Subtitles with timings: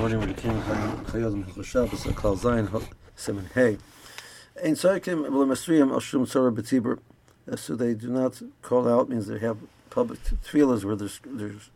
[0.00, 3.76] morning with the king Chayodim Shabbos Klal Zayin Semen Hey.
[4.64, 7.00] Ein Tzarkim B'Lemasriyam Ashum Tzara B'Tzibur.
[7.58, 9.58] So they do not call out means they have
[9.90, 11.68] public tefillahs where there's there's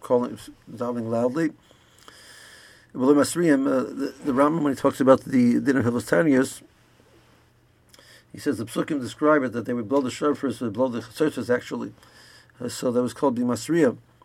[0.00, 0.38] calling
[0.72, 1.50] davening loudly.
[2.94, 6.62] B'Lemasriyam, uh, the, the Rambam when he talks about the dinner Hilostanias,
[8.32, 11.02] he says the psukim describe it that they would blow the shofars, would blow the
[11.14, 11.92] churches actually.
[12.58, 13.98] Uh, so that was called B'Masriyam.
[13.98, 14.15] Uh,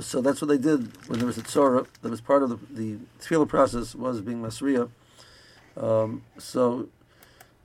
[0.00, 1.86] so that's what they did when there was a tzara.
[2.02, 4.90] That was part of the, the tefillah process was being masriya.
[5.76, 6.88] Um, so,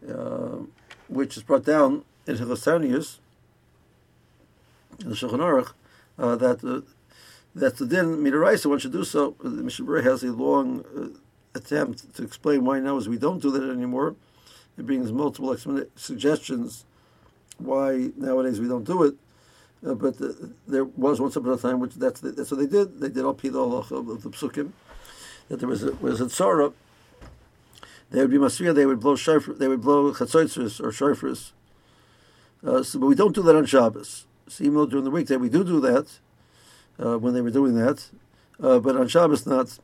[0.08, 0.60] uh,
[1.08, 3.18] which is brought down in Hilastanius,
[5.02, 5.74] in the Shulchan Aruch,
[6.18, 6.82] uh, that uh,
[7.56, 9.36] that the din midaraisa one should do so.
[9.44, 11.20] The Mishnah has a long uh,
[11.58, 14.16] attempt to explain why now is we don't do that anymore.
[14.78, 15.56] It brings multiple
[15.96, 16.86] suggestions
[17.58, 19.16] why nowadays we don't do it.
[19.86, 20.32] Uh, but uh,
[20.68, 23.00] there was once upon a time, which that's the, that's what they did.
[23.00, 23.50] They did all the
[23.96, 24.72] of, the psukim.
[25.50, 26.74] That there was a, was a tzara.
[28.10, 28.74] They would be masriya.
[28.74, 29.56] They would blow shofar.
[29.56, 31.52] They would blow chatzotzers or shofars.
[32.66, 34.26] Uh, so, but we don't do that on Shabbos.
[34.48, 36.20] So even though during the weekday we do do that,
[36.98, 38.10] uh, when they were doing that,
[38.62, 39.80] uh, but on Shabbos not.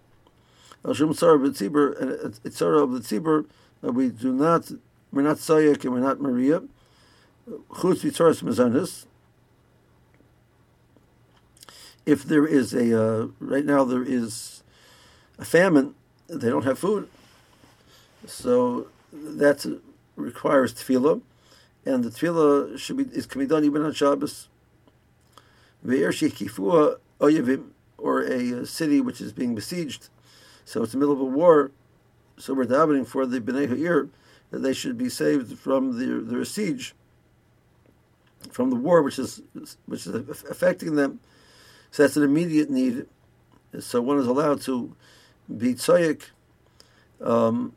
[0.94, 3.45] Shum tzara b'tzibur and tzara of the tzibur,
[3.83, 4.72] uh, we do not.
[5.11, 6.61] We're not sayak and we're not Maria.
[7.50, 9.08] Chutz v'tzaras mezanis
[12.09, 14.63] if there is a uh, right now there is
[15.38, 15.93] a famine,
[16.27, 17.07] they don't have food,
[18.25, 19.79] so that
[20.15, 21.21] requires tefillah,
[21.85, 24.47] and the tefillah should be is can be done even on Shabbos.
[28.02, 30.07] Or a city which is being besieged,
[30.63, 31.71] so it's the middle of a war.
[32.37, 34.07] So we're davening for the Bnei Ha'ir
[34.52, 36.95] that they should be saved from their, their siege,
[38.49, 39.41] from the war which is
[39.85, 40.15] which is
[40.45, 41.19] affecting them
[41.92, 43.06] so that's an immediate need.
[43.80, 44.95] So one is allowed to
[45.58, 46.23] be tzayyik
[47.23, 47.73] um,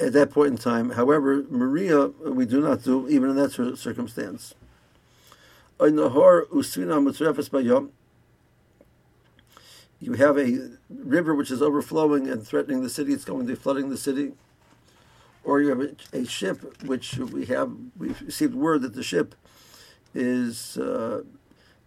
[0.00, 0.90] at that point in time.
[0.90, 4.54] However, Maria, we do not do even in that circumstance.
[10.00, 13.12] You have a river which is overflowing and threatening the city.
[13.12, 14.32] It's going to be flooding the city.
[15.44, 17.72] Or you have a, a ship which we have.
[17.96, 19.34] We've received word that the ship
[20.14, 21.22] is uh,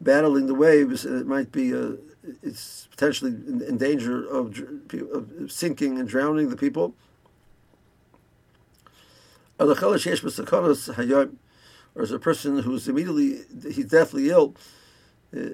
[0.05, 1.95] battling the waves, it might be a, uh,
[2.41, 4.57] it's potentially in, in danger of,
[5.11, 6.95] of, sinking and drowning the people.
[9.59, 9.71] Or
[12.01, 14.55] as a person who's immediately, he's deathly ill,
[15.35, 15.49] uh,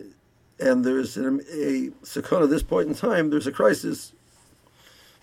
[0.60, 4.14] and there's an, a sakana at this point in time, there's a crisis.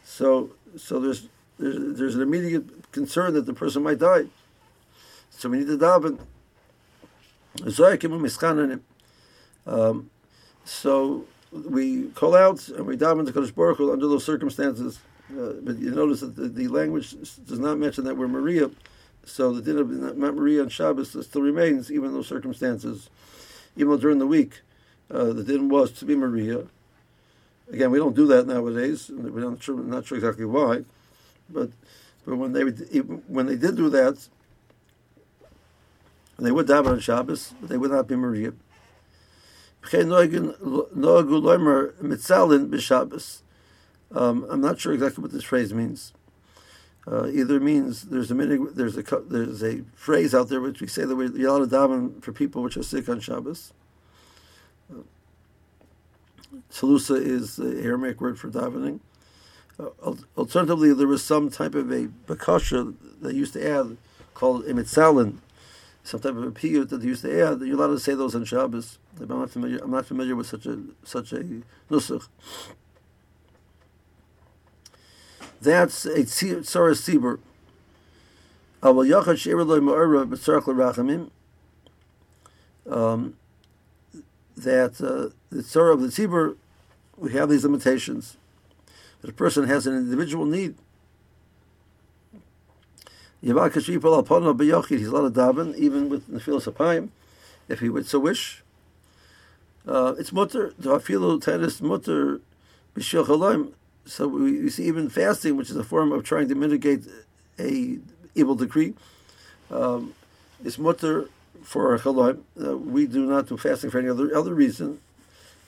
[0.04, 1.28] So, so there's,
[1.58, 4.26] there's, there's an immediate concern that the person might die.
[5.30, 6.18] So we need to daven.
[9.68, 10.10] Um,
[10.64, 14.98] so we call out and we daven to Kodesh Baruch Hu under those circumstances.
[15.30, 17.14] Uh, but you notice that the, the, language
[17.46, 18.70] does not mention that we're Maria,
[19.26, 23.10] so the din of not Maria on Shabbos still remains, even in those circumstances.
[23.76, 24.62] Even though during the week
[25.10, 26.64] uh, the din was to be Maria.
[27.70, 29.10] Again, we don't do that nowadays.
[29.10, 30.84] We're not sure, not sure exactly why,
[31.50, 31.70] but
[32.24, 34.28] but when they when they did do that,
[36.38, 38.52] they would daven on Shabbos, but they would not be Maria.
[44.14, 46.12] Um, I'm not sure exactly what this phrase means.
[47.10, 51.04] Uh, either means there's a there's a there's a phrase out there which we say
[51.04, 53.72] that we're to daven for people which are sick on Shabbos.
[54.92, 55.00] Uh,
[56.70, 59.00] Salusa is the Aramaic word for davening.
[59.80, 63.96] Uh, alternatively, there was some type of a bakasha that used to add
[64.34, 65.38] called imitzalin,
[66.02, 67.60] some type of a piyut that they used to add.
[67.60, 68.98] You're allowed to say those on Shabbos.
[69.20, 69.78] I'm not familiar.
[69.82, 71.44] I'm not familiar with such a such a
[71.90, 72.28] nusach.
[75.60, 77.38] That's a tzara sibur.
[78.82, 81.30] Aval yachad she'er loy ma'ara b'tzarach l'rachamim.
[82.88, 83.36] Um,
[84.56, 86.56] that uh, the tzara of the tzibur,
[87.16, 88.36] we have these limitations.
[89.20, 90.76] That a person has an individual need
[93.40, 97.10] He's allowed to daven, even with Nefilas Apayim,
[97.68, 98.64] if he would so wish.
[99.88, 102.42] Uh, it's mutter, Hafilu Tenis mutter
[102.94, 103.72] B'Shil.
[104.04, 107.04] So we, we, see even fasting, which is a form of trying to mitigate
[107.58, 107.98] a
[108.34, 108.92] evil decree,
[109.70, 110.14] um,
[110.62, 111.30] is mutter
[111.62, 112.40] for Chalaim.
[112.62, 115.00] Uh, we do not do fasting for any other other reason,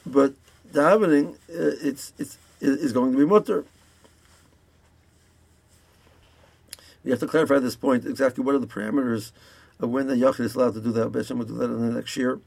[0.05, 0.35] but
[0.71, 3.65] davening, uh, it's, it's, is going to be mutter.
[7.05, 9.33] We have to clarify this point exactly what are the parameters
[9.79, 11.11] of when the Yachid is allowed to do that.
[11.11, 12.39] Beshem will do that in the next year.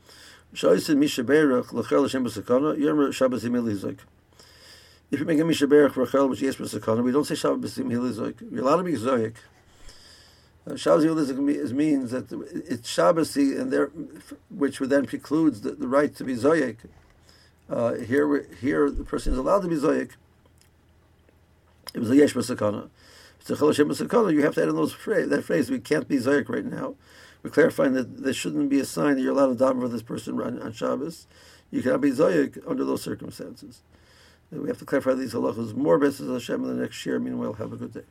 [5.13, 8.51] If you make a mishaberach a which yes sakana, we don't say Shabbos b'sim hilizoik.
[8.51, 9.35] You're allowed to be zoik.
[10.67, 12.31] Uh, Shabbos hilizoik means that
[12.69, 13.87] it's Shabbos and there,
[14.49, 16.77] which would then precludes the, the right to be zoik.
[17.67, 20.11] Uh, here, here the person is allowed to be zoik.
[21.95, 22.89] It was a yesh b'sakana.
[23.39, 24.31] It's a chol b'sakana.
[24.33, 25.71] You have to add in those phrase, that phrase.
[25.71, 26.95] We can't be zoik right now.
[27.43, 30.01] We're clarifying that there shouldn't be a sign that you're allowed to daven for this
[30.01, 31.27] person on, Shabbos.
[31.71, 33.81] You cannot be zoik under those circumstances.
[34.51, 35.97] We have to clarify these halachas more.
[35.97, 37.19] Best Hashem in the next year.
[37.19, 38.03] Meanwhile, have a good day.